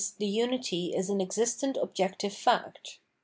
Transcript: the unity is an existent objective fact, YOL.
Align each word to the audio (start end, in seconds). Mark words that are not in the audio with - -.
the 0.17 0.25
unity 0.25 0.95
is 0.95 1.11
an 1.11 1.21
existent 1.21 1.77
objective 1.77 2.33
fact, 2.33 2.95
YOL. 2.97 3.01